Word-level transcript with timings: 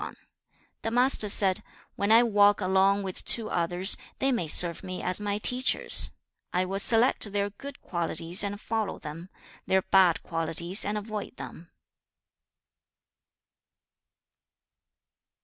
XXI. 0.01 0.15
The 0.81 0.89
Master 0.89 1.29
said, 1.29 1.61
'When 1.95 2.11
I 2.11 2.23
walk 2.23 2.59
along 2.59 3.03
with 3.03 3.23
two 3.23 3.51
others, 3.51 3.97
they 4.17 4.31
may 4.31 4.47
serve 4.47 4.83
me 4.83 5.03
as 5.03 5.19
my 5.21 5.37
teachers. 5.37 6.09
I 6.51 6.65
will 6.65 6.79
select 6.79 7.31
their 7.33 7.51
good 7.51 7.79
qualities 7.81 8.43
and 8.43 8.59
follow 8.59 8.97
them, 8.97 9.29
their 9.67 9.83
bad 9.83 10.23
qualities 10.23 10.85
and 10.85 10.97
avoid 10.97 11.35
them.' 11.35 11.69